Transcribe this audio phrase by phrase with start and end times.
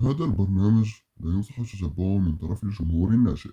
[0.00, 3.50] هذا البرنامج لا ينصح تتبعه من طرف الجمهور الناشئ.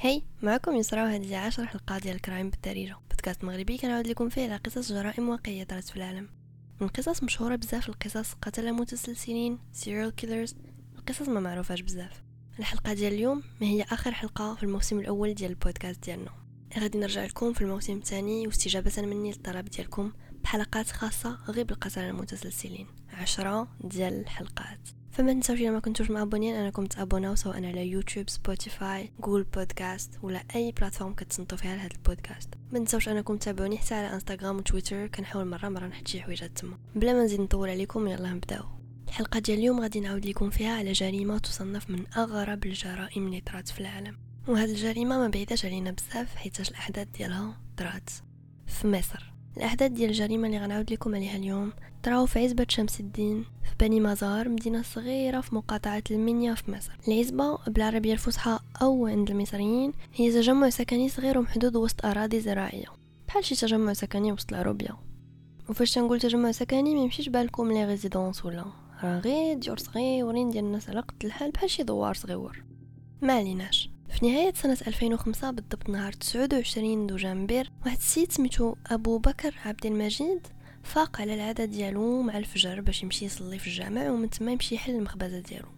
[0.00, 4.56] هاي معكم يسرا وهذه عشر ديال ال crime بالدارجة بودكاست مغربي كنعاود لكم فيه على
[4.56, 6.28] قصص جرائم واقعية طرات في العالم.
[6.80, 10.54] من قصص مشهورة بزاف القصص قتلة متسلسلين serial killers
[10.98, 12.31] القصص ما معروفاش بزاف.
[12.58, 16.30] الحلقة ديال اليوم ما هي آخر حلقة في الموسم الأول ديال البودكاست ديالنا.
[16.78, 20.12] غادي نرجع لكم في الموسم الثاني واستجابة مني للطلب ديالكم
[20.44, 22.86] بحلقات خاصة غير بالقتلة المتسلسلين.
[23.12, 24.88] عشرة ديال الحلقات.
[25.10, 30.44] فما تنساوش الا ما كنتوش مأبونين أنكم تابونيو سواء على يوتيوب سبوتيفاي جوجل بودكاست ولا
[30.54, 32.48] أي plateforme كتصنتوا فيها لهذا البودكاست.
[32.72, 36.78] ما تنساوش أنكم تتابعوني حتى على انستغرام وتويتر كنحاول مرة مرة نحط شي حويجات تما.
[36.94, 38.64] بلا ما نزيد نطول عليكم يلا نبداو.
[39.12, 43.68] الحلقة ديال اليوم غادي نعاود لكم فيها على جريمة تصنف من أغرب الجرائم اللي طرات
[43.68, 44.16] في العالم.
[44.48, 48.10] وهاد الجريمة ما بعيداش علينا بزاف حيت الأحداث ديالها طرات
[48.66, 49.32] في مصر.
[49.56, 51.72] الأحداث ديال الجريمة اللي غنعاود لكم عليها اليوم
[52.02, 56.92] تراو في عزبة شمس الدين في بني مزار مدينة صغيرة في مقاطعة المنيا في مصر.
[57.08, 62.86] العزبة بالعربية الفصحى أو عند المصريين هي تجمع سكني صغير ومحدود وسط أراضي زراعية.
[63.28, 64.96] بحال شي تجمع سكني وسط العروبية.
[65.68, 68.81] وفاش تنقول تجمع سكني ما يمشيش بالكم les résidences ولا.
[69.04, 72.64] راه غير ديور صغيورين ديال الناس على قد الحال بحال شي دوار صغيور.
[73.22, 73.90] ما عليناش.
[74.08, 80.46] في نهاية سنة 2005 بالضبط نهار 29 دوجنبير واحد السيد سميتو أبو بكر عبد المجيد
[80.82, 84.94] فاق على العادة ديالو مع الفجر باش يمشي يصلي في الجامع ومن تما يمشي يحل
[84.94, 85.68] المخبزة ديالو.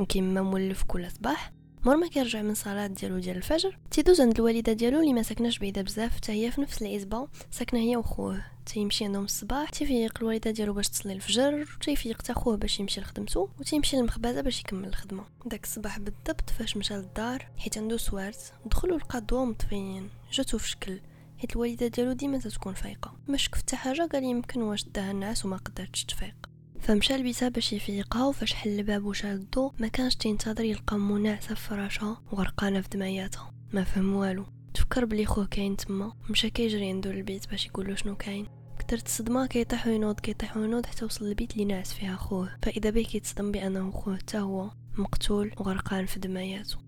[0.00, 1.52] وكيما مولف كل صباح
[1.84, 5.58] مور ما كيرجع من صلاة ديالو ديال الفجر تيدوز عند الوالدة ديالو اللي ما ساكناش
[5.58, 8.44] بعيدة بزاف حتى هي في نفس العزبة ساكنة هي وخوه.
[8.66, 13.48] تيمشي عندهم الصباح تيفيق الوالدة ديالو باش تصلي الفجر وتيفيق حتى خوه باش يمشي لخدمته
[13.60, 15.24] وتيمشي للمخبزة باش يكمل الخدمة.
[15.46, 20.68] داك الصباح بالضبط فاش مشى للدار حيت عنده سوارت دخلوا لقى الضوا مطفيين جاتو في
[20.68, 21.00] شكل.
[21.38, 23.12] حيت الوالدة ديالو ديما تتكون فايقة.
[23.28, 26.49] ما شك حتى حاجة قال يمكن واش داها النعاس وما قدرتش تفيق.
[26.80, 31.60] فمشى لبيتها باش يفيقها وفاش حل الباب وشال الضو ما كانش تينتظر يلقى منعسه في
[31.68, 34.46] فراشها وغرقانه في دمياتها ما فهم والو.
[34.74, 36.12] تفكر بلي خوه كاين تما.
[36.30, 38.46] مشى كيجري عنده البيت باش يقول شنو كاين.
[38.78, 42.56] كثرت الصدمة كيطيح وينوض كيطيح وينوض حتى وصل للبيت اللي ناعس فيها خوه.
[42.62, 46.78] فإذا به كيتصدم بأنه خوه حتى هو مقتول وغرقان في دمياته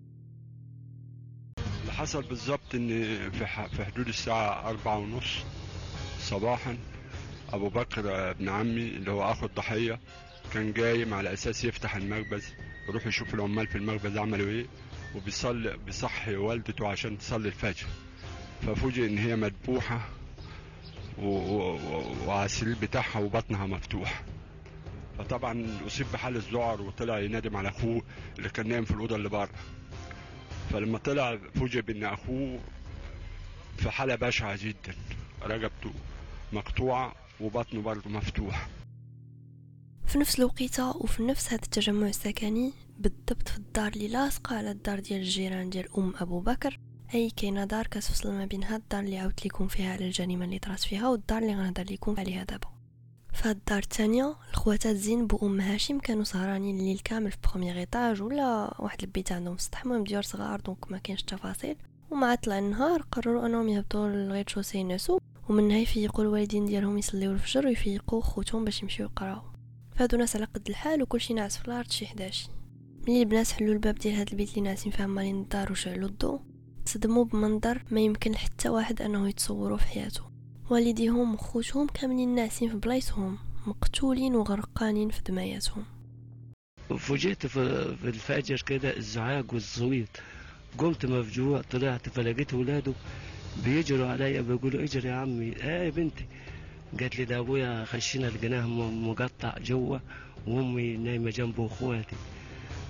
[1.80, 3.46] اللي حصل بالظبط ان في
[3.84, 5.38] حدود الساعة أربعة ونص
[6.20, 6.78] صباحا
[7.52, 10.00] أبو بكر ابن عمي اللي هو أخو الضحية
[10.52, 12.54] كان جاي على أساس يفتح المخبز
[12.88, 14.66] يروح يشوف العمال في المخبز عملوا إيه
[15.14, 17.86] وبيصلي بيصحي والدته عشان تصلي الفجر.
[18.66, 20.08] ففوجئ إن هي مذبوحة
[21.18, 24.22] وعلى السرير بتاعها وبطنها مفتوح.
[25.18, 28.02] فطبعا أصيب بحالة ذعر وطلع ينادم على أخوه
[28.38, 29.50] اللي كان نايم في الأوضة اللي بره.
[30.70, 32.60] فلما طلع فوجئ بإن أخوه
[33.78, 34.94] في حالة بشعة جدا
[35.42, 35.92] رقبته
[36.52, 38.68] مقطوعة وبطنه برضه مفتوح.
[40.06, 45.00] في نفس الوقيتة وفي نفس هذا التجمع السكني بالضبط في الدار اللي لاصقة على الدار
[45.00, 46.78] ديال الجيران ديال أم أبو بكر
[47.14, 50.58] أي كاينة دار كتفصل ما بين هاد الدار اللي عاودت لكم فيها على الجريمة اللي
[50.58, 52.68] طرات فيها والدار اللي غنهضر لكم عليها دابا.
[53.32, 58.74] فهاد الدار الثانية الخواتات زينب وأم هاشم كانوا سهرانين الليل كامل في premier étage ولا
[58.78, 61.76] واحد البيت عندهم السطح المهم ديور صغار donc ما كاينش التفاصيل
[62.10, 67.66] ومع طلع النهار قرروا أنهم يهبطوا للغيت شوسي ينسوا ومنها يفيقوا الوالدين ديالهم يصليو الفجر
[67.66, 69.42] ويفيقوا خوتهم باش يمشيو يقراو.
[69.96, 72.48] فهادو ناس على قد الحال وكلشي ناعس في الأرض شي حداش.
[73.08, 76.40] ملي البنات حلوا الباب ديال هاد البيت اللي ناعسين فيه مالين الدار وشعلوا الضو
[76.84, 80.22] تصدموا بمنظر ما يمكن حتى واحد أنه يتصوروا في حياته
[80.70, 85.84] والديهم وخوتهم كاملين ناعسين في بلايصهم مقتولين وغرقانين في دماياتهم.
[86.98, 87.60] فوجئت في
[88.04, 90.08] الفجر كده الزعاق والصويت
[90.78, 92.92] قمت مفجوع طلعت فلقيت ولاده
[93.56, 95.54] بيجروا عليا بيقولوا اجري يا عمي.
[95.64, 96.24] إيه بنتي؟
[97.00, 99.98] قالت لي ده أبويا خشينا لقيناه مقطع جوا
[100.46, 102.16] وأمي نايمة جنبه واخواتي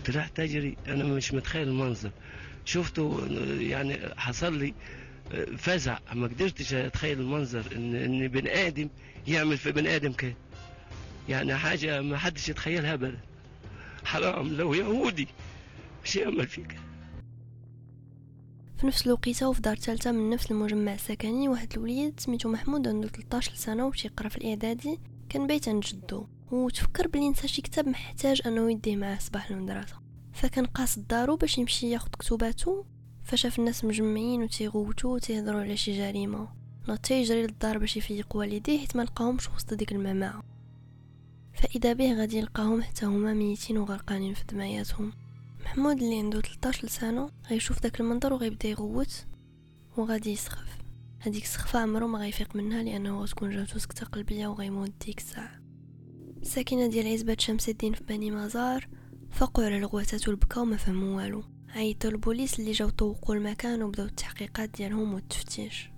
[0.07, 0.77] طلعت أجري.
[0.89, 2.11] أنا مش متخيل المنظر.
[2.65, 3.27] شفته
[3.61, 4.75] يعني حصل لي
[5.59, 5.99] فزع.
[6.13, 8.89] ما قدرتش أتخيل المنظر إن إن بني آدم
[9.29, 10.35] يعمل في بني آدم كده.
[11.29, 13.19] يعني حاجة ما حدش يتخيلها ابدا.
[14.05, 15.29] حرام لو يهودي
[16.05, 16.77] مش يعمل فيك.
[18.83, 23.09] في نفس الوقيتة وفي دار ثالثه من نفس المجمع السكني واحد الوليد سميتو محمود عنده
[23.09, 24.99] 13 سنه وشي يقرأ في الإعدادي
[25.29, 26.27] كان بايت عند جدو.
[26.51, 29.97] وتفكر بلي نسى شي كتاب محتاج أنه يديه معاه صباح المدرسة.
[30.33, 32.85] فكان قاصد دارو باش يمشي ياخد كتباتو
[33.25, 36.49] فشاف الناس مجمعين وتيغوتو وتيهضروا على شي جريمة.
[36.89, 39.93] ناض يجري للدار باش يفيق والديه حيت ما لقاهمش وسط ديك
[41.53, 45.13] فإذا به غادي يلقاهم حتى هما ميتين وغرقانين في دماياتهم.
[45.73, 49.27] محمود اللي عنده 13 سنة غيشوف داك المنظر وغيبدا يغوت
[49.97, 50.79] وغادي يسخف.
[51.21, 55.61] هذيك السخفة عمرو ما غيفيق منها لأنه غتكون جاتو سكتة قلبية وغيموت ديك الساعة.
[56.43, 58.89] الساكنة ديال عزبة شمس الدين في بني مزار
[59.31, 61.45] فقعوا على الغواتات والبكا وما فهموا والو.
[61.69, 65.91] عيطوا البوليس اللي جاو طوقوا المكان وبداو التحقيقات ديالهم والتفتيش.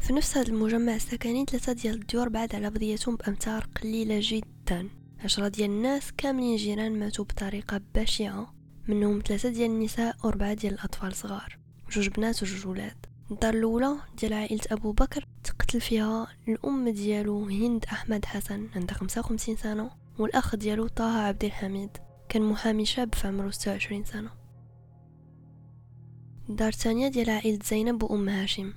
[0.00, 5.05] في نفس هذا المجمع السكني ثلاثة ديال الديور بعد على بعضياتهم بأمتار قليلة جدا.
[5.24, 8.54] عشرة ديال الناس كاملين جيران ماتوا بطريقة بشعة
[8.88, 11.58] منهم ثلاثة ديال النساء وأربعة ديال الأطفال صغار
[11.90, 13.06] جوج بنات وجوج ولاد.
[13.30, 19.20] الدار الأولى ديال عائلة أبو بكر تقتل فيها الأم ديالو هند أحمد حسن عندها خمسة
[19.20, 21.90] وخمسين سنة والأخ ديالو طه عبد الحميد
[22.28, 24.30] كان محامي شاب في عمره ستة وعشرين سنة.
[26.48, 28.72] الدار الثانية ديال عائلة زينب وأم هاشم.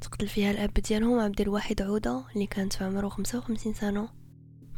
[0.00, 4.08] تقتل فيها الأب ديالهم عبد الواحد عودة اللي كانت في عمره خمسة وخمسين سنة.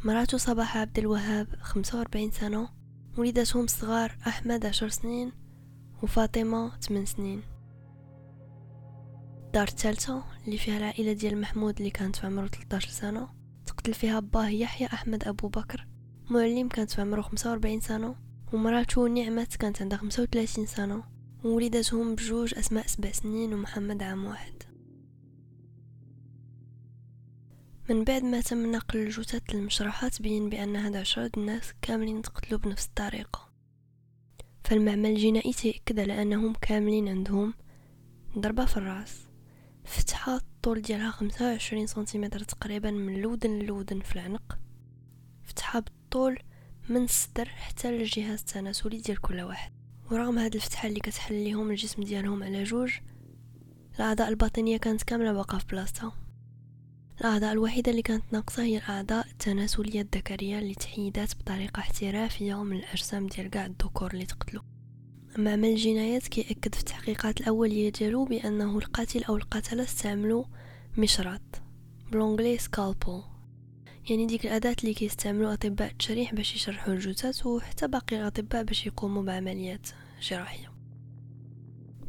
[0.03, 2.69] مراته صباح عبد الوهاب خمسة وأربعين سنة
[3.17, 5.31] وليداتهم الصغار أحمد عشر سنين
[6.03, 7.41] وفاطمة ثمان سنين.
[9.45, 13.27] الدار الثالثة اللي فيها العائلة ديال محمود اللي كانت في عمره 13 سنة
[13.65, 15.87] تقتل فيها باه يحيى أحمد أبو بكر
[16.29, 18.15] معلم كانت في عمره 45 سنة
[18.53, 21.03] ومراته نعمت كانت عندها 35 سنة
[21.43, 24.68] ووليداتهم بجوج أسماء سبع سنين ومحمد عام واحد.
[27.89, 32.85] من بعد ما تم نقل الجثث للمشرحة تبين بأن هاد عشرة الناس كاملين تقتلوا بنفس
[32.85, 33.49] الطريقة.
[34.63, 37.53] فالمعمل الجنائي تأكد على أنهم كاملين عندهم
[38.37, 39.27] ضربة في الرأس.
[39.85, 44.57] فتحة الطول ديالها خمسة وعشرين سنتيمتر تقريبا من الودن للودن في العنق.
[45.43, 46.39] فتحة بالطول
[46.89, 49.71] من الصدر حتى للجهاز التناسلي ديال كل واحد.
[50.11, 52.93] ورغم هاد الفتحة اللي كتحل ليهم الجسم ديالهم على جوج
[53.95, 56.28] الأعضاء الباطنية كانت كاملة باقا في بلاصتها.
[57.21, 63.27] الأعضاء الوحيدة اللي كانت ناقصة هي الأعضاء التناسلية الذكرية اللي تحيدات بطريقة احترافية من الأجسام
[63.27, 64.63] ديال كاع الذكور اللي تقتلوا
[65.37, 70.43] معمل الجنايات كيأكد في التحقيقات الأولية ديالو بأنه القاتل أو القتلة استعملوا
[70.97, 71.41] مشرط
[72.11, 73.23] بلونغلي سكالبل
[74.09, 79.23] يعني ديك الأداة اللي كيستعملوا أطباء التشريح باش يشرحوا الجثث وحتى باقي الأطباء باش يقوموا
[79.23, 79.87] بعمليات
[80.21, 80.71] جراحية.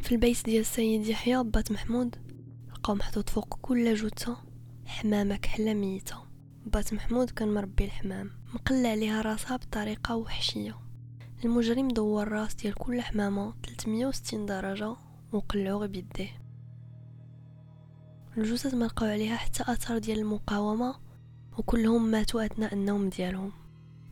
[0.01, 2.17] في البيت ديال السيد يحيى بات محمود
[2.71, 4.50] لقاو محطوط فوق كل جثة.
[4.91, 6.17] حمامة كحلة ميتة.
[6.67, 8.31] بات محمود كان مربي الحمام.
[8.55, 10.77] مقلع عليها راسها بطريقة وحشية.
[11.45, 14.97] المجرم دور راس ديال كل حمامة 360 درجة
[15.33, 16.43] وقلعو غير بيديه.
[18.37, 20.95] الجثث ما لقاو عليها حتى اثر ديال المقاومة
[21.59, 23.53] وكلهم ماتوا أثناء النوم ديالهم.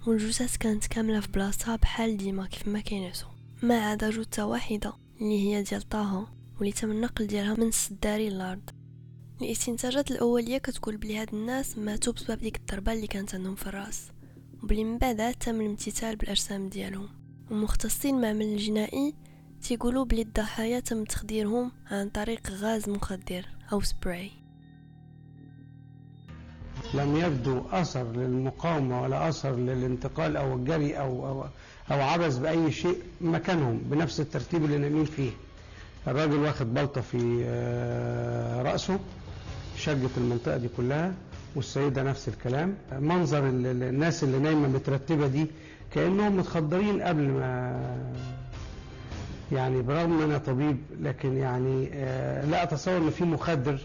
[0.07, 3.31] والجثث كانت كاملة في بلاصتها بحال ديما كيف ما كينعسوا
[3.63, 6.27] ما عدا جثه واحدة اللي هي ديال طه
[6.59, 8.78] واللي تم النقل ديالها من السداري للأرض.
[9.43, 14.11] الاستنتاجات الأولية كتقول بلي هاد الناس ماتوا بسبب ديك الضربة اللي كانت عندهم في الراس.
[14.63, 17.09] وبلي من بعد تم الامتثال بالأجسام ديالهم.
[17.51, 19.15] ومختصين المعمل الجنائي
[19.63, 24.31] تيقولوا بلي الضحايا تم تخديرهم عن طريق غاز مخدر أو سبراي.
[26.95, 31.43] لم يبدو أثر للمقاومة ولا أثر للانتقال أو الجري أو أو,
[31.91, 35.31] أو عبث بأي شيء مكانهم بنفس الترتيب اللي نايمين فيه.
[36.07, 38.63] الراجل واخد بلطة في آه،
[39.79, 41.15] شجت المنطقة دي كلها
[41.57, 42.75] والسيدة نفس الكلام.
[43.01, 45.47] منظر ال- ال- الناس اللي نايمة مترتبة دي
[45.95, 47.81] كأنهم متخدرين قبل ما
[49.53, 53.79] يعني برغم إن أنا طبيب لكن يعني آه، لا أتصور إن في مخدر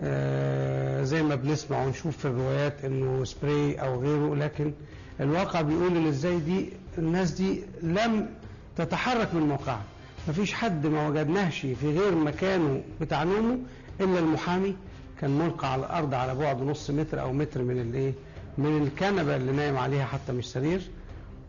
[0.00, 4.34] آه، زي ما بنسمع ونشوف في الروايات إنه سبراي أو غيره.
[4.34, 4.72] لكن
[5.20, 8.28] الواقع بيقول إن إزاي دي الناس دي لم
[8.76, 9.82] تتحرك من موقعها.
[10.28, 13.58] مفيش حد ما وجدناهش في غير مكانه بتاع نومه
[14.00, 14.76] إلا المحامي
[15.20, 18.14] كان ملقى على الأرض على بعد نص متر أو متر من الايه
[18.58, 20.82] من الكنبة اللي نايم عليها حتى مش سرير.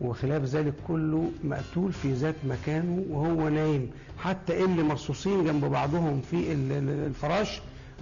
[0.00, 3.90] وخلاف ذلك كله مقتول في ذات مكانه وهو نايم.
[4.18, 7.60] حتى اللي مرصوصين جنب بعضهم في ال- ال- الفراش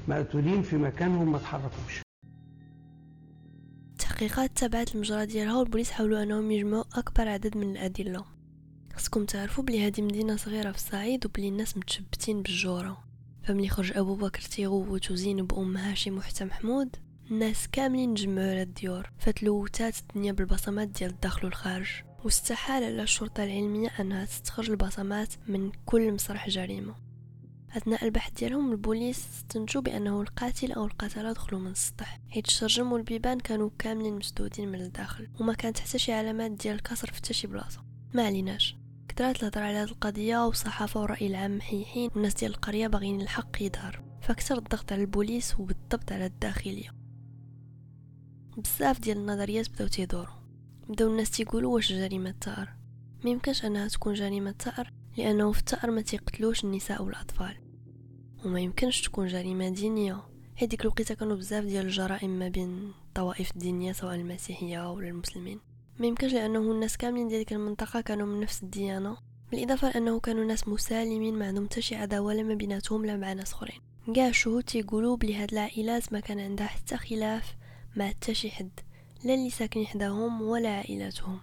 [0.09, 2.01] مقتولين في مكانهم ما تحركوش
[3.93, 8.25] التحقيقات تبعت المجرى ديالها والبوليس حاولوا أنهم يجمعوا أكبر عدد من الأدلة.
[8.95, 12.99] خصكم تعرفوا بلي هذه مدينة صغيرة في الصعيد وبلي الناس متشبتين بالجوره
[13.47, 16.97] فملي خرج أبو بكر تيغوت وزينب وام هاشم وحتى محمود
[17.31, 21.89] الناس كاملين تجمعوا على الديور فتلوثات الدنيا بالبصمات ديال الداخل والخارج.
[22.25, 26.95] واستحال على الشرطة العلمية أنها تستخرج البصمات من كل مسرح جريمة.
[27.77, 33.41] أثناء البحث ديالهم البوليس استنتجوا بأنه القاتل أو القتلة دخلوا من السطح حيت الشرجم والبيبان
[33.41, 37.47] كانوا كاملين مسدودين من الداخل وما كانت حتى شي علامات ديال الكسر في حتى شي
[37.47, 37.85] بلاصة.
[38.15, 38.77] ما عليناش.
[39.17, 44.03] كثرات الهضره على هذه القضية والصحافة والرأي العام محيحين والناس ديال القرية باغيين الحق يظهر
[44.23, 46.91] فكثر الضغط على البوليس وبالضبط على الداخلية.
[48.57, 50.35] بزاف ديال النظريات بداو تيدوروا
[50.89, 52.73] بداو الناس تيقولوا واش جريمة ثأر
[53.25, 57.57] ما يمكنش أنها تكون جريمة ثأر لأنه في الثأر ما تيقتلوش النساء والأطفال.
[58.45, 60.23] وما يمكنش تكون جريمة دينية.
[60.57, 65.61] هذيك الوقيتة كانوا بزاف ديال الجرائم ما بين الطوائف الدينية سواء المسيحية ولا المسلمين.
[65.99, 69.17] ما يمكنش لأنه الناس كاملين ديال ديك المنطقة كانوا من نفس الديانة.
[69.51, 73.33] بالإضافة لأنه كانوا ناس مسالمين ما عندهم حتى شي عداوة لا ما بيناتهم لا مع
[73.33, 73.81] ناس أخرين.
[74.15, 77.55] كاع الشهود تيقولوا بلي هاد العائلات ما كان عندها حتى خلاف
[77.97, 78.71] مع حتى شي حد
[79.25, 81.41] لا اللي ساكنين حداهم ولا عائلاتهم.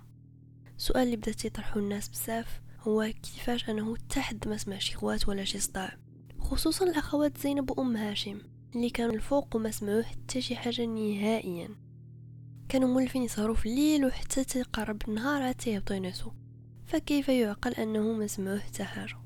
[0.78, 5.28] السؤال اللي بدات يطرحه الناس بزاف هو كيفاش أنه حتى حد ما سمع شي غوات
[5.30, 5.98] ولا شي صداع؟
[6.40, 8.42] خصوصا الأخوات زينب وأم هاشم
[8.76, 11.70] اللي كانوا الفوق وما سمعوا حتى شي حاجة نهائيا.
[12.70, 16.32] كانوا مولفين يسهروا في الليل وحتى تقرب النهار عاد تيهبطوا ينعسوا.
[16.86, 19.18] فكيف يعقل أنه ما سمعوا حتى حاجة؟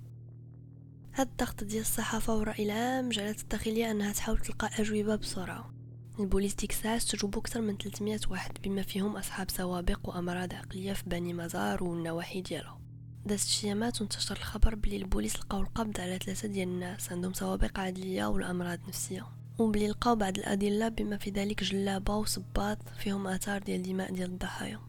[1.13, 5.74] هاد الضغط ديال الصحافة والراي العام جعلت الداخلية أنها تحاول تلقى أجوبة بسرعة.
[6.20, 11.03] البوليس ديك الساعة استجوبوا أكثر من 300 واحد بما فيهم أصحاب سوابق وأمراض عقلية في
[11.08, 12.79] بني مزار والنواحي ديالها
[13.25, 18.25] دازت الشيامات وانتشر الخبر بلي البوليس لقاو القبض على ثلاثة ديال الناس عندهم سوابق عدلية
[18.25, 19.27] ولا أمراض نفسية.
[19.59, 24.79] وبلي لقاو بعض الأدلة بما في ذلك جلابة وصباط فيهم آثار ديال دماء ديال الضحايا.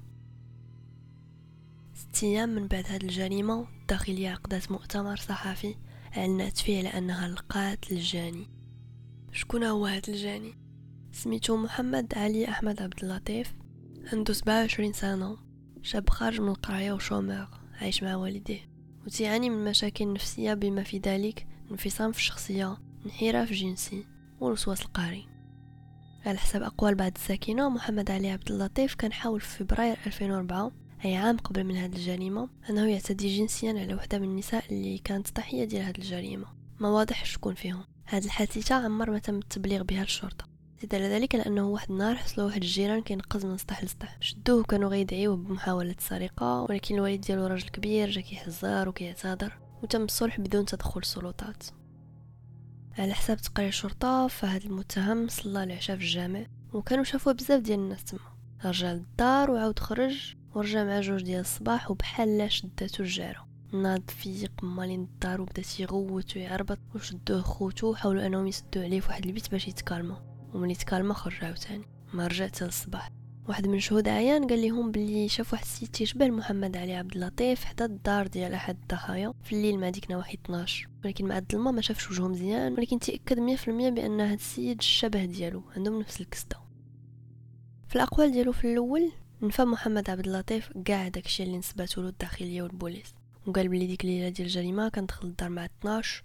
[1.95, 5.75] ست أيام من بعد هاد الجريمة الداخلية عقدت مؤتمر صحفي
[6.17, 8.47] أعلنت فيه على أنها لقات الجاني.
[9.33, 10.55] شكون هو هاد الجاني؟
[11.13, 13.55] سميتو محمد علي أحمد عبد اللطيف
[14.13, 15.37] عنده سبعة وعشرين سنة
[15.83, 17.49] شاب خارج من القراية وشومير
[17.81, 18.69] عايش مع والديه.
[19.07, 24.05] وتعاني من مشاكل نفسية بما في ذلك انفصام في الشخصية انحراف جنسي.
[24.41, 25.27] والوسواس القهري
[26.27, 30.73] على حسب أقوال بعض الساكنة محمد علي عبد اللطيف كان حاول في فبراير 2004
[31.05, 35.37] أي عام قبل من هذه الجريمة أنه يعتدي جنسيا على وحدة من النساء اللي كانت
[35.37, 36.47] ضحية ديال هذه الجريمة.
[36.81, 37.85] ما واضح شكون فيهم.
[38.05, 40.49] هذه الحادثة عمر ما تم التبليغ بها للشرطة.
[40.81, 44.17] زيد على ذلك لأنه واحد النهار حصلوا واحد الجيران كينقز من سطح لسطح.
[44.21, 49.53] شدوه كانوا غيدعيوه بمحاولة السرقه ولكن الوالد ديالو راجل كبير جا كيحزر وكيعتذر
[49.83, 51.63] وتم الصلح بدون تدخل السلطات
[52.99, 58.05] على حساب تقرير الشرطه فهاد المتهم صلى العشاء في الجامع وكانوا شافوه بزاف ديال الناس
[58.05, 58.21] تما.
[58.65, 64.53] رجع للدار وعاود خرج ورجع مع جوج ديال الصباح وبحال لا شداتو الجارة ناض فيق
[64.63, 69.69] مالين الدار وبدا تيغوت ويعربط وشدوه خوتو وحاولوا انهم يسدوا عليه في واحد البيت باش
[69.69, 70.23] يتكالما
[70.55, 71.85] وملي تكالما خرج عاوتاني.
[72.13, 72.65] ما رجع حتى
[73.49, 77.65] واحد من شهود عيان قال لهم بلي شاف واحد السيد تيشبه محمد علي عبد اللطيف
[77.65, 81.81] حدا الدار ديال احد الضحايا في الليل مع ديك نواحي 12 ولكن مع الظلمه ما
[81.81, 86.57] شافش وجهه مزيان ولكن تأكد 100% بأن هاد السيد الشبه ديالو عندهم نفس الكسده
[87.89, 89.13] في الأقوال ديالو في الأول
[89.43, 93.15] نفى محمد عبد اللطيف كاع داكشي اللي نسباتو له الداخلية والبوليس.
[93.47, 96.25] وقال بلي ديك الليلة ديال الجريمه كان دخل الدار مع 12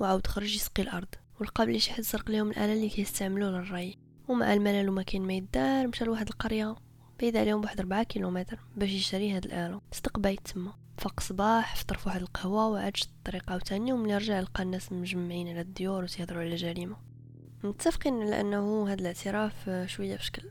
[0.00, 1.08] وعاود خرج يسقي الأرض.
[1.40, 3.98] ولقى بلي شي حد سرق ليهم الآلة اللي كيستعملوا للري.
[4.28, 6.76] ومع الملل وما كاين ما يدار مشى لواحد القرية
[7.20, 9.80] بعيد عليهم بواحد 4 كيلومتر باش يشري هاد الآلة.
[9.92, 10.72] صدق تما.
[10.98, 15.60] فاق صباح فطر فواحد القهوة وعاد شد الطريق عاوتاني وملي رجع لقى الناس مجمعين على
[15.60, 16.96] الديور وتيهضروا على جريمة.
[17.64, 20.42] متفقين على أنه هاد الاعتراف شوية بشكل.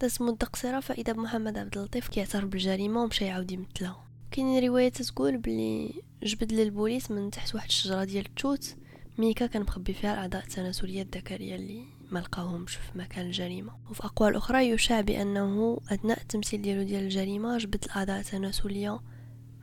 [0.00, 4.04] داز مدة قصيرة فإذا محمد عبد اللطيف كيعترف بالجريمة ومشى يعاود يمثلها.
[4.30, 8.76] كاين رواية تقول بلي جبد للبوليس من تحت واحد الشجرة ديال التوت
[9.18, 13.72] ميكا كان مخبي فيها الأعضاء التناسلية الذكرية اللي ما لقاوهمش في مكان الجريمة.
[13.90, 19.00] وفي أقوال أخرى يشاع بأنه أثناء التمثيل ديالو ديال الجريمة جبد الأعضاء التناسلية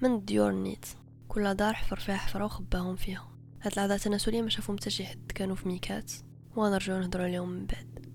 [0.02, 0.86] من الديور نيت.
[1.28, 3.28] كل دار حفر فيها حفرة وخباهم فيها.
[3.62, 6.12] هاد الأعضاء التناسلية ما شافهم حتى شي حد كانوا في ميكات.
[6.56, 8.06] ونرجعو نهضروا عليهم من بعد.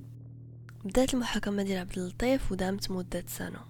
[0.85, 3.61] بدات المحاكمة ديال عبد اللطيف ودامت مدة سنة.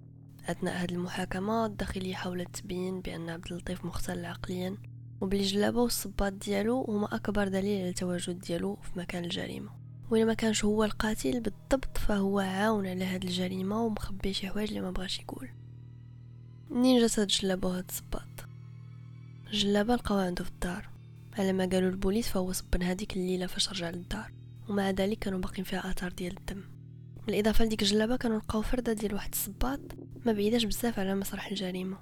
[0.47, 4.77] أثناء هذه المحاكمة الداخلية حاولت تبين بأن عبد اللطيف مختل عقليا.
[5.21, 9.78] وبلي جلابه والصباط ديالو هما أكبر دليل على التواجد ديالو في مكان الجريمة.
[10.11, 14.91] وإلا كانش هو القاتل بالضبط فهو عاون على هاد الجريمة ومخبي شي حوايج اللي ما
[14.91, 15.49] بغاش يقول.
[16.71, 18.49] منين جات هاد الجلابة وهاد الصباط؟
[19.47, 20.89] الجلابة لقاوها عنده في الدار.
[21.39, 24.33] على ما قالوا البوليس فهو صبن هذيك الليلة فاش رجع للدار.
[24.69, 26.65] ومع ذلك كانوا باقين فيها آثار ديال الدم.
[27.27, 29.81] بالإضافة لديك الجلابه كانوا لقاو فردة ديال واحد الصباط
[30.27, 31.97] ما بعيداش بزاف على مسرح الجريمة.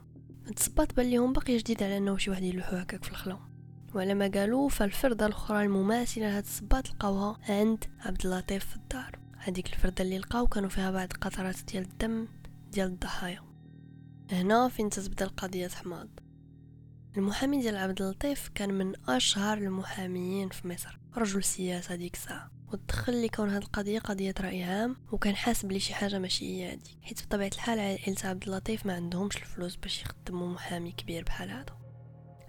[0.47, 3.56] هاد الصباط بان ليهم باقي جديد على أنه شي واحد يلوحو هكاك في الخلا
[3.97, 9.19] وعلى ما قالوا فالفرده الاخرى المماثله لهاد الصباط لقاوها عند عبد اللطيف في الدار.
[9.39, 12.29] هذيك الفرده اللي لقاو كانوا فيها بعض قطرات ديال الدم
[12.73, 13.43] ديال الضحايا.
[14.33, 16.09] هنا فين تتبدا القضية حماض.
[17.17, 20.99] المحامي ديال عبد اللطيف كان من أشهر المحاميين في مصر.
[21.17, 22.51] رجل سياسة ديك الساعة.
[22.73, 26.99] وتدخل لكون هاد القضية قضية رأي عام وكان حاسب لي شي حاجة ماشي هي هادي
[27.03, 31.86] حيت بطبيعة الحال عائلة عبد اللطيف ما عندهمش الفلوس باش يخدموا محامي كبير بحال هذا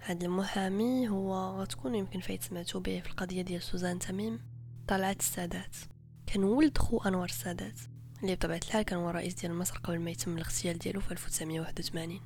[0.08, 4.40] هاد المحامي هو غتكون يمكن فايت سمعتو به في القضية ديال سوزان تميم
[4.88, 5.76] طلعت السادات.
[6.26, 7.78] كان ولد خو أنور السادات
[8.22, 12.20] اللي بطبيعة الحال كان هو الرئيس ديال مصر قبل ما يتم الاغتيال ديالو في 1981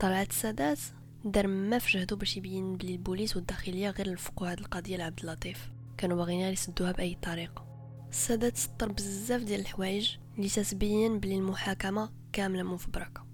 [0.00, 0.78] طلعت السادات
[1.24, 5.70] دار ما في جهدو باش يبين بلي البوليس والداخلية غير لفقوا هاد القضية لعبد اللطيف.
[5.96, 7.66] كانوا باغيين يسدوها بأي طريقة
[8.10, 13.26] السادات سطر بزاف ديال الحوايج اللي تتبين بلي المحاكمة كاملة مفبركة.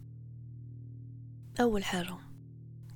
[1.60, 2.29] أول حاجة.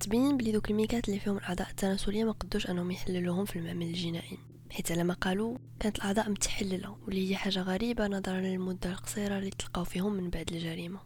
[0.04, 4.38] تبين بلي دوك الميكات اللي فيهم الأعضاء التناسلية ما قدوش أنهم يحللوهم في المعمل الجنائي.
[4.70, 9.50] حيث على ما قالوا كانت الأعضاء متحللة واللي هي حاجة غريبة نظرا للمدة القصيرة اللي
[9.50, 11.00] تلقاو فيهم من بعد الجريمة.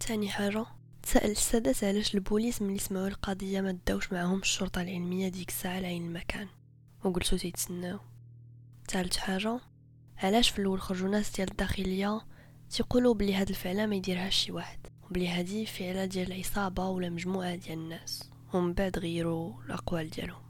[0.00, 0.66] تاني حاجة
[1.02, 6.06] تسأل السادات علاش البوليس ملي سمعوا القضية ما داوش معاهم الشرطة العلمية ديك الساعة لعين
[6.06, 6.48] المكان
[7.04, 7.98] وقلتو تيتسناو.
[8.88, 9.60] ثالث حاجة
[10.18, 12.20] علاش في الأول خرجوا ناس ديال الداخلية
[12.70, 17.54] تيقولوا بلي هاد الفعلة ما يديرهاش شي واحد؟ وبلي هادي فعله ديال عصابه ولا مجموعة
[17.54, 20.42] ديال الناس ومن بعد غيروا الأقوال ديالهم.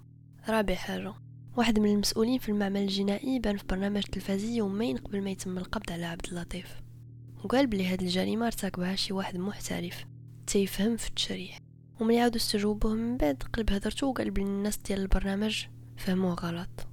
[0.49, 1.15] رابع حاجة
[1.57, 5.93] واحد من المسؤولين في المعمل الجنائي بان في برنامج تلفزي يومين قبل ما يتم القبض
[5.93, 6.81] على عبد اللطيف.
[7.45, 10.05] وقال بلي هاد الجريمة ارتكبها شي واحد محترف
[10.47, 11.59] تيفهم في التشريح.
[12.01, 15.65] وملي عاودوا استجوبوه من بعد قلب هضرته وقال بلي الناس ديال البرنامج
[15.97, 16.87] فهموه غلط.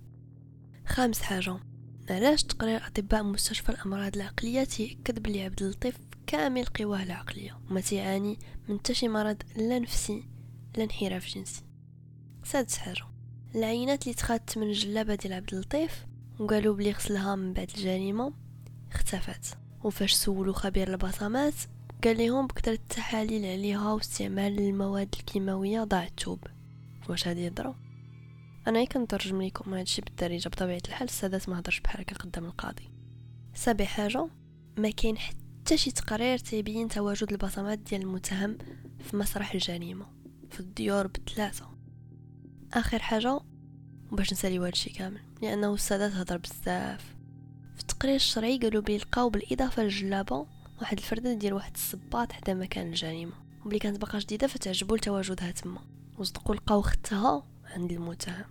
[0.86, 1.58] خامس حاجة
[2.10, 8.40] علاش تقرير أطباء مستشفى الأمراض العقلية تيأكد بلي عبد اللطيف كامل قواه العقلية وما تيعاني
[8.70, 10.24] من تشي مرض لا نفسي
[10.78, 11.64] لا انحراف جنسي.
[12.44, 13.06] سادس حاجة
[13.56, 16.06] العينات اللي تخادت من الجلابة ديال عبد اللطيف
[16.40, 18.34] وقالوا بلي غسلها من بعد الجريمة
[18.92, 19.58] اختفت.
[19.84, 21.54] وفاش سولو خبير البصمات
[22.04, 26.40] قال لهم بكثرة التحاليل عليها واستعمال المواد الكيماوية ضاع التوب.
[27.10, 27.76] واش هادي يضرب
[28.68, 32.90] أنا كنترجم لكم هادشي بالدارجة بطبيعة الحال السادات ما هضرش بحال هكا قدام القاضي.
[33.54, 34.28] سابع حاجة
[34.78, 38.58] ما كاين حتى شي تقرير تيبين تواجد البصمات ديال المتهم
[39.00, 40.06] في مسرح الجريمة
[40.52, 41.70] في الديور بثلاثة.
[42.74, 43.40] آخر حاجة
[44.12, 47.16] باش نساليو هادشي كامل لأنه السادات هضر بزاف.
[47.76, 50.46] في التقرير الشرعي قالوا بلي لقاو بالإضافة للجلابة
[50.82, 53.34] واحد الفرده ديال واحد الصباط حدا مكان الجريمة.
[53.66, 55.82] وبلي كانت باقا جديدة فتعجبو لتواجدها تما.
[56.18, 58.46] وصدقوا لقاو ختها عند المتهم.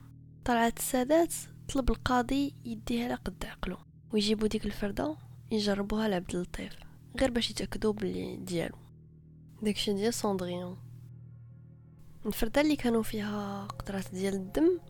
[0.44, 1.34] طلعت السادات
[1.74, 3.76] طلب القاضي يديها لها قد عقلو
[4.12, 5.16] ويجيبو ديك الفردة
[5.50, 6.85] يجربوها لعبد اللطيف.
[7.20, 8.76] غير باش يتأكدو بلي ديالو.
[9.62, 10.76] داكشي ديال سوندريون
[12.26, 14.80] الفردة اللي كانوا فيها قطرات ديال الدم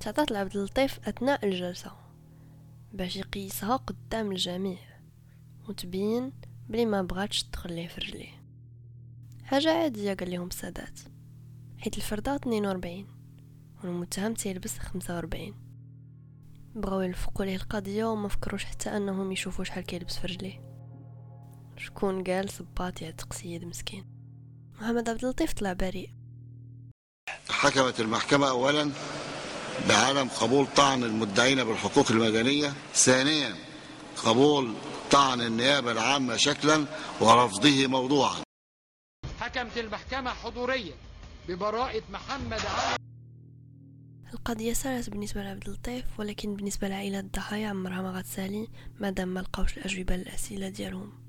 [0.00, 1.92] تعطات لعبد اللطيف أثناء الجلسة
[2.92, 4.78] باش يقيسها قدام الجميع
[5.68, 6.32] وتبين
[6.68, 8.42] بلي ما بغاتش تدخل ليه في رجليه.
[9.44, 11.00] حاجة عادية قال لهم السادات.
[11.78, 13.06] حيت الفردة 42
[13.84, 15.54] والمتهم تيلبس خمسة وربعين
[16.74, 20.69] بغاو يلفقوا ليه القضية وما فكروش حتى أنهم يشوفوا شحال كيلبس في رجليه.
[21.84, 24.04] شكون قال صباط يعتق سيد مسكين.
[24.80, 26.10] محمد عبد اللطيف طلع بريء.
[27.50, 28.90] حكمت المحكمة أولا
[29.88, 33.54] بعدم قبول طعن المدعين بالحقوق المدنية ثانيا
[34.16, 34.74] قبول
[35.10, 36.86] طعن النيابة العامة شكلا
[37.20, 38.42] ورفضه موضوعا.
[39.40, 40.94] حكمت المحكمة حضوريا
[41.48, 42.96] ببراءة محمد علي.
[44.34, 48.68] القضية سالت بالنسبة لعبد اللطيف ولكن بالنسبة لعائلة الضحايا عمرها ما غتسالي
[49.00, 51.19] مادام ما لقاوش الأجوبة للأسئلة ديالهم.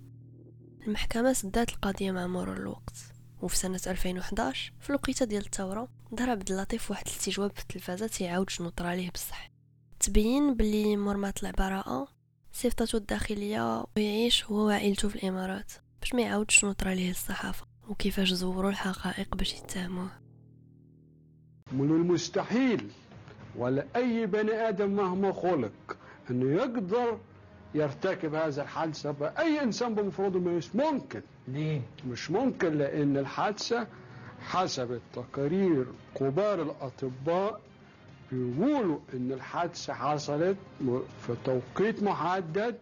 [0.87, 2.93] المحكمة سدات القضية مع مرور الوقت
[3.41, 8.49] وفي سنة 2011 في الوقيتة ديال الثورة ظهر عبد اللطيف واحد الاستجواب في التلفازة تيعاود
[8.49, 9.51] شنو طرا ليه بصح.
[9.99, 12.07] تبين بلي مور ما طلع براءة
[12.53, 18.33] صيفطاتو الداخلية ويعيش هو وعائلته في الإمارات باش ما يعاودش شنو طرا ليه الصحافة وكيفاش
[18.33, 20.09] زوروا الحقائق باش يتهموه.
[21.71, 22.91] من المستحيل
[23.55, 25.97] ولا أي بني آدم مهما خلق
[26.29, 27.19] أنه يقدر
[27.75, 31.21] يرتكب هذا الحادثة بأي إنسان بمفروض مش ممكن.
[31.47, 33.87] ليه؟ مش ممكن لأن الحادثة
[34.39, 37.61] حسب التقارير كبار الأطباء
[38.31, 40.57] بيقولوا إن الحادثة حصلت
[41.27, 42.77] في توقيت محدد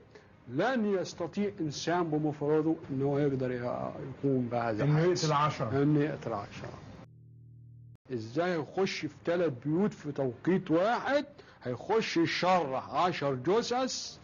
[0.50, 5.82] لن يستطيع إنسان بمفرده إنه يقدر يقوم بهذا إنه يقتل عشرة.
[5.84, 6.70] إنه يقتل عشرة.
[8.14, 11.26] إزاي يخش في ثلاث بيوت في توقيت واحد؟
[11.64, 14.18] هيخش يشرح عشر جثث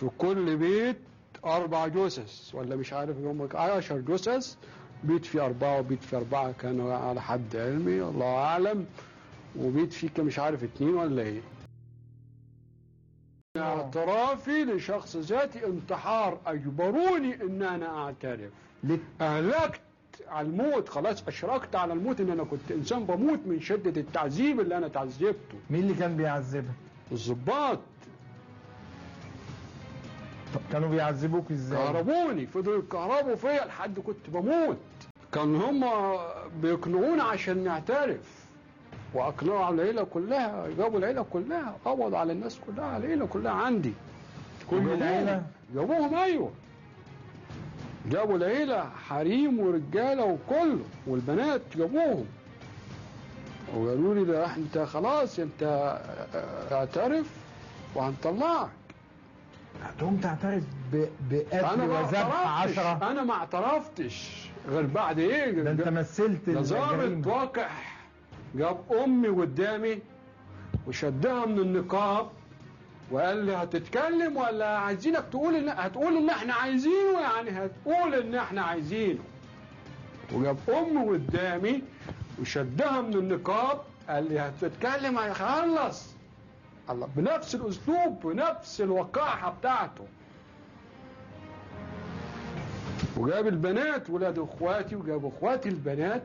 [0.00, 0.96] في كل بيت
[1.44, 4.56] أربع جثث ولا مش عارف يوم عشر جثث
[5.04, 8.86] بيت فيه أربعة وبيت فيه أربعة كانوا على حد علمي الله أعلم
[9.58, 11.40] وبيت فيه مش عارف اتنين ولا إيه.
[13.56, 18.50] اعترافي لشخص ذاتي انتحار أجبروني إن أنا أعترف.
[19.20, 19.80] اهلكت
[20.28, 24.76] على الموت خلاص أشركت على الموت إن أنا كنت إنسان بموت من شدة التعذيب اللي
[24.76, 25.58] أنا تعذبته.
[25.70, 26.64] مين اللي كان بيعذبك؟
[27.12, 27.78] الضباط.
[30.54, 34.76] طب كانوا بيعذبوك إزاي؟ كهربوني فضلوا يكهربوا فيا لحد كنت بموت.
[35.32, 35.84] كان هم
[36.62, 38.40] بيقنعوني عشان نعترف.
[39.14, 43.92] وأقنعوا على العيلة كلها جابوا العيلة كلها قبضوا على الناس كلها على العيلة كلها عندي.
[44.70, 45.42] كل العيلة؟
[45.74, 46.50] جابوهم أيوه.
[48.10, 52.26] جابوا العيلة حريم ورجالة وكله والبنات جابوهم.
[53.76, 55.62] وقالوا لي ده انت خلاص انت
[56.72, 57.26] اعترف
[57.94, 58.68] وهنطلعك.
[59.84, 60.62] هتقوم تعترف
[61.30, 62.78] بقتل وذبح اعترفتش.
[62.78, 63.10] عشرة.
[63.10, 64.46] أنا ما اعترفتش.
[64.68, 68.00] غير بعد إيه؟ ده أنت مثلت ده ظابط الجريمة وقح
[68.54, 69.98] جاب أمي قدامي
[70.86, 72.30] وشدها من النقاب
[73.10, 78.62] وقال لي هتتكلم ولا عايزينك تقول ان هتقول إن إحنا عايزينه يعني هتقول إن إحنا
[78.62, 79.18] عايزينه.
[80.32, 81.82] وجاب أمي قدامي
[82.40, 86.14] وشدها من النقاب قال لي هتتكلم هيخلص.
[86.92, 90.04] الله بنفس الأسلوب بنفس الوقاحة بتاعته.
[93.16, 96.22] وجاب البنات ولاد إخواتي وجاب إخواتي البنات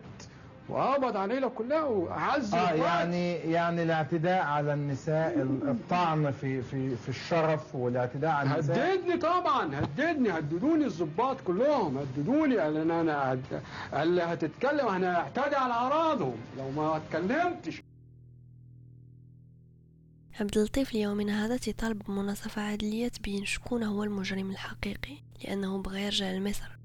[0.69, 2.71] وقبض علينا كلها وعز آه.
[2.71, 8.93] يعني يعني الاعتداء على النساء ال- الطعن في في في الشرف والاعتداء على النساء.
[8.95, 12.57] هددني طبعا هددني هددوني الضباط كلهم هددوني.
[12.57, 13.37] قال أنا
[13.93, 17.81] قال لي هتتكلم أنا هعتدي على اعراضهم لو ما اتكلمتش
[20.39, 26.31] عبد اللطيف ليومنا هذا تطالب بمناصفة عادلية تبين شكون هو المجرم الحقيقي لأنه بغى يرجع
[26.31, 26.77] لمصر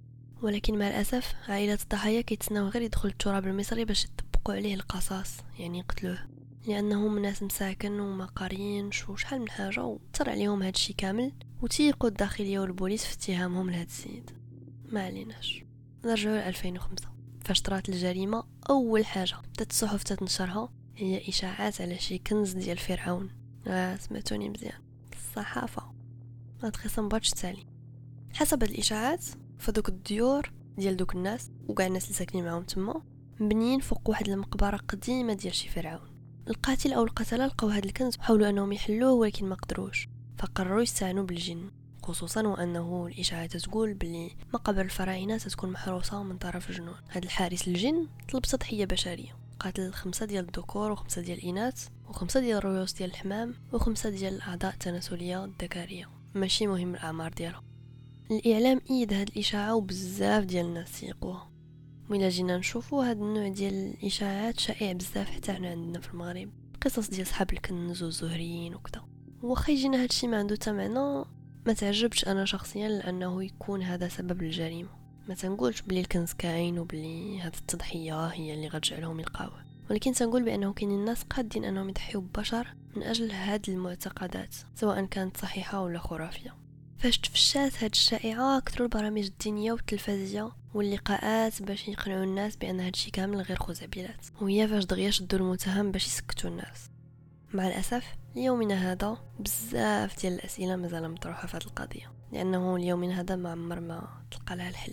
[0.43, 5.79] ولكن مع الأسف عائلة الضحايا كيتسناو غير يدخل التراب المصري باش يطبقوا عليه القصاص يعني
[5.79, 6.19] يقتلوه.
[6.67, 11.33] لأنهم ناس مساكن وما قاريينش وشحال من حاجة وطر عليهم هادشي كامل
[11.63, 14.31] وتيقوا الداخلية والبوليس في اتهامهم لهاد السيد.
[14.89, 15.65] ما عليناش.
[16.05, 17.09] نرجعو ل 2005
[17.45, 23.40] فاش طرات الجريمة أول حاجة بدات الصحف تتنشرها هي إشاعات على شي كنز ديال فرعون.
[23.67, 24.79] آه سمعتوني مزيان.
[25.13, 25.83] الصحافة.
[26.73, 27.67] تخصم باتش تالي
[28.33, 29.25] حسب الإشاعات
[29.59, 33.03] فدوك الديور ديال دوك الناس وكاع الناس اللي ساكنين معاهم تما
[33.41, 36.11] مبنيين فوق واحد المقبرة قديمة ديال شي فرعون.
[36.49, 41.71] القاتل أو القتلة لقاو هاد الكنز وحاولوا أنهم يحلوه ولكن ما قدروش فقرروا يستعانوا بالجن
[42.03, 46.97] خصوصا وأنه الإشاعات تقول بلي مقابر الفراعنة تكون محروسة من طرف الجنون.
[47.11, 49.37] هاد الحارس الجن طلب تضحية بشرية.
[49.61, 54.73] قاتل خمسة ديال الذكور وخمسة ديال الإناث وخمسة ديال الرؤوس ديال الحمام وخمسة ديال الأعضاء
[54.73, 57.63] التناسلية الذكرية ماشي مهم الأعمار ديالها
[58.31, 61.51] الإعلام إيد هاد الإشاعة وبزاف ديال الناس سيقوها
[62.11, 66.51] وإلا جينا نشوفو هاد النوع ديال الإشاعات شائع بزاف حتى هنا عندنا في المغرب.
[66.85, 69.05] قصص ديال صحاب الكنز والزهريين وكذا
[69.43, 71.25] واخا يجينا هادشي ما عنده تا معنى
[71.67, 75.00] ما تعجبش أنا شخصيا لأنه يكون هذا سبب الجريمة.
[75.31, 79.65] ما تنقولش بلي الكنز كاين وبلي هاد التضحية هي اللي غتجعلهم يلقاوه.
[79.91, 85.37] ولكن تنقول بأنه كاين الناس قادين أنهم يضحيو ببشر من أجل هاد المعتقدات سواء كانت
[85.37, 86.55] صحيحة ولا خرافية.
[86.99, 93.41] فاش تفشات هاد الشائعة كثروا البرامج الدينية والتلفزيونيه واللقاءات باش يقنعوا الناس بأن هادشي كامل
[93.43, 96.91] غير خزعبلات وهي فاش دغيا شدوا المتهم باش يسكتوا الناس.
[97.55, 98.05] مع الأسف
[98.37, 102.13] ليومنا هذا بزاف ديال الأسئلة مازال مطروحه في هذه القضية.
[102.33, 104.93] لأنه اليومنا هذا ما عمر ما تلقى لها الحل.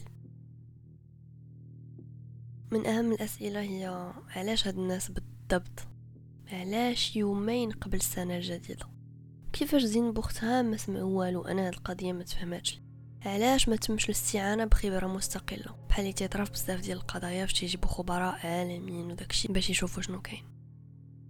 [2.72, 5.88] من أهم الأسئلة هي علاش هاد الناس بالضبط؟
[6.52, 8.86] علاش يومين قبل السنة الجديده
[9.54, 12.82] كيفاش زين بوختها ما سمعوا والو أنا هاد القضية ما تفهماتش.
[13.26, 17.90] علاش ما تمش الاستعانة بخبرة مستقلة؟ بحال اللي تيطرا في بزاف ديال القضايا فاش تيجيبوا
[17.90, 20.44] خبراء عالميين وداكشي باش يشوفوا شنو كاين.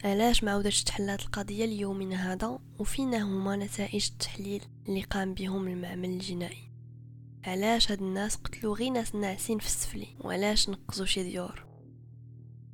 [0.04, 6.10] علاش ما عاودتش تحلات القضية ليومنا هذا؟ وفينا هما نتائج التحليل اللي قام بهم المعمل
[6.10, 6.66] الجنائي.
[7.47, 11.65] علاش هاد الناس قتلوا غير ناس ناعسين في السفلي؟ وعلاش نقزوا شي ديور؟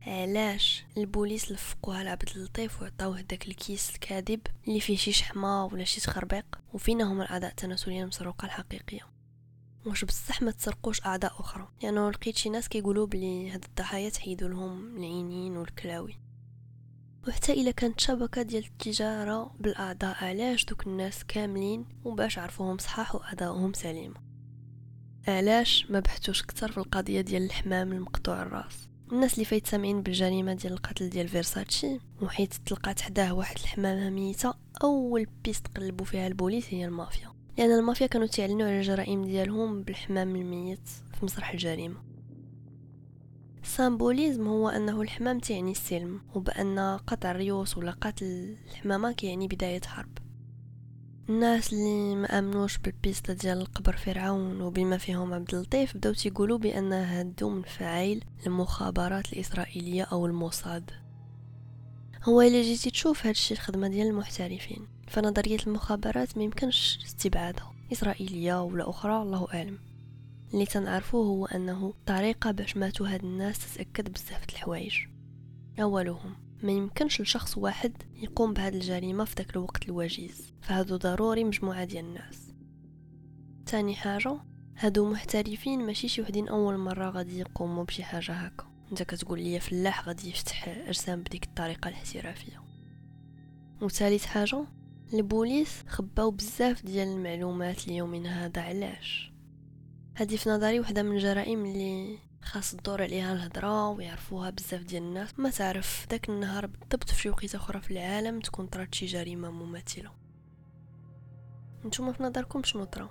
[0.02, 6.02] علاش البوليس لفقوها لعبد اللطيف وعطاوه داك الكيس الكاذب اللي فيه شي شحمة ولا شي
[6.02, 9.08] تخربيق؟ وفينا هما الاعضاء التناسلية المسروقة الحقيقية؟
[9.86, 14.50] واش بصح ما تسرقوش اعضاء أخرى؟ يعني لقيت شي ناس كيقولوا بلي هاد الضحايا تحيدوا
[14.50, 16.20] لهم العينين والكلاوي.
[17.28, 23.74] وحتى إلا كانت شبكة ديال التجارة بالاعضاء علاش دوك الناس كاملين وباش عرفوهم صحاح واعضاؤهم
[23.74, 24.33] سليمه
[25.28, 28.90] علاش ما بحثوش كتر في القضية ديال الحمام المقطوع الراس.
[29.12, 34.54] الناس اللي فايت سامعين بالجريمة ديال القتل ديال فيرساتشي وحيت تلقات حداه واحد الحمامة ميتة
[34.84, 37.34] أول piste قلبوا فيها البوليس هي المافيا.
[37.58, 40.88] لأن المافيا كانوا تعلنوا على الجرائم ديالهم بالحمام الميت
[41.20, 42.04] في مسرح الجريمة.
[43.64, 49.82] ال symbolisme هو أنه الحمام تعني السلم وبأن قطع الريوس ولا قتل الحمامة كيعني بداية
[49.82, 50.23] حرب.
[51.30, 56.94] الناس اللي ما آمنوش بالبيستا ديال قبر فرعون وبما فيهم عبد اللطيف بداو تيقولوا بأن
[56.94, 60.92] هادو من فعايل المخابرات الإسرائيلية أو الموساد
[62.24, 68.90] هو إلا جيتي تشوف هادشي الخدمة ديال المحترفين فنظرية المخابرات ما يمكنش استبعادها إسرائيلية ولا
[68.90, 69.80] أخرى الله أعلم.
[70.54, 74.98] اللي تنعرفوه هو أنه طريقة باش ماتوا هاد الناس تتأكد بزاف د الحوايج.
[75.80, 80.54] أولهم ما يمكنش لشخص واحد يقوم بهذه الجريمة في ذاك الوقت الوجيز.
[80.62, 82.54] فهادو ضروري مجموعة ديال الناس.
[83.66, 84.40] تاني حاجة
[84.78, 88.66] هادو محترفين ماشي شي وحدين أول مرة غادي يقوموا بشي حاجة هكا.
[88.92, 92.64] أنت كتقول لي فلاح غادي يفتح أجسام بديك الطريقة الاحترافية.
[93.82, 94.66] وثالث حاجة
[95.14, 99.32] البوليس خباو بزاف ديال المعلومات ليومنا هذا علاش؟
[100.16, 105.40] هذه في نظري وحدة من الجرائم اللي خاص الدور عليها الهضرة ويعرفوها بزاف ديال الناس.
[105.40, 109.52] ما تعرف داك النهار بالضبط في شي وقيته أخرى في العالم تكون طرات شي جريمة
[109.52, 110.12] مماثلة.
[111.86, 113.10] نتوما في نظركم شنو طرا؟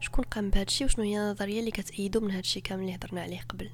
[0.00, 3.70] شكون قام بهادشي وشنو هي النظرية اللي كتأيدو من هادشي كامل اللي هضرنا عليه قبل؟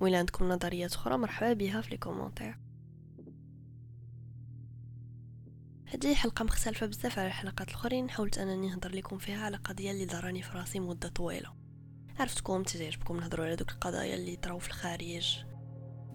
[0.00, 2.58] وإلا عندكم نظريات أخرى مرحبا بها في les commentaires.
[5.86, 10.06] هذه حلقة مختلفة بزاف على الحلقات الأخرين حاولت أنني نهضر لكم فيها على قضية اللي
[10.06, 11.67] ضراني في راسي مدة طويلة.
[12.18, 15.44] عرفتكم تعجبكم نهضروا على دوك القضايا اللي طراو في الخارج.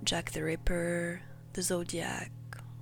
[0.03, 1.21] Jack the Ripper
[1.55, 2.31] the Zodiac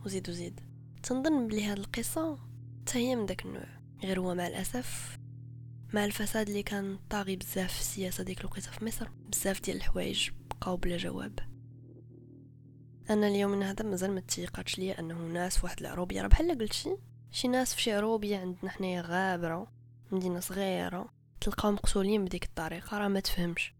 [0.05, 0.59] وزيد وزيد.
[1.03, 2.39] تنظن بلي هاد القصة
[2.81, 3.65] حتى من داك النوع.
[4.03, 5.17] غير هو مع الأسف
[5.93, 10.29] مع الفساد اللي كان طاغي بزاف في السياسة ديك الوقيتة في مصر بزاف ديال الحوايج
[10.49, 11.39] بقاو بلا جواب.
[13.09, 16.97] أنا اليوم هذا مازال ما تيقاتش ليا أنه ناس واحد العروبية راه بحال قلتي
[17.31, 19.67] شي ناس في شي عروبية عندنا حنايا غابرة
[20.11, 21.20] مدينة صغيرة.
[21.41, 23.73] تلقاو مقتولين بديك الطريقة راه ما تفهمش.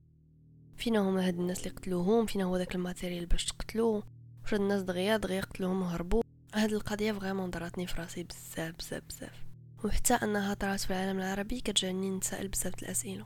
[0.77, 4.03] فينا هما هاد الناس اللي قتلوهم فينا هو داك ال matériel باش تقتلو
[4.43, 6.23] واش هاد الناس دغيا دغيا قتلوهم وهربوا
[6.55, 9.45] هاد القضية فريمون ضراتني في راسي بزاف بزاف بزاف.
[9.83, 13.25] وحتى أنها طرات في العالم العربي كتجعلني نتسائل بزاف الأسئلة.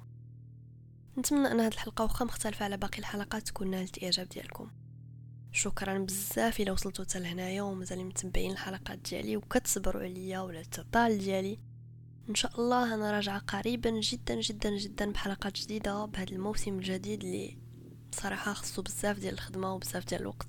[1.17, 4.71] نتمنى أن هاد الحلقة واخا مختلفة على باقي الحلقات تكون نالت الاعجاب ديالكم.
[5.51, 11.59] شكرا بزاف إلى وصلتوا حتى لهنايا ومازال متبعين الحلقات ديالي وكتصبروا عليا ولا التطال ديالي.
[12.29, 17.57] إن شاء الله أنا راجعة قريبا جدا جدا جدا بحلقات جديدة بهذا الموسم الجديد اللي
[18.11, 20.47] صراحة خصو بزاف ديال الخدمة وبزاف ديال الوقت.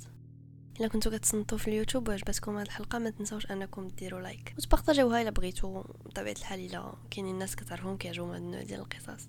[0.80, 5.30] إلا كنتو كتصنتوا في اليوتيوب وعجبتكم هذه الحلقة ما تنساوش أنكم ديروا like وتبارطاجيوها إلا
[5.30, 9.28] بغيتو بطبيعة الحال إلا كاينين الناس كتعرفهم كيعجبهم هذا النوع ديال القصص.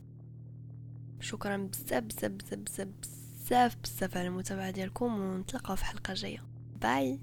[1.19, 2.87] شكرا بزاف بزاف بزاف بزاف
[3.43, 6.43] بزاف بزاف على المتابعة ديالكم ونتلاقاو في حلقه جاية
[6.81, 7.19] bye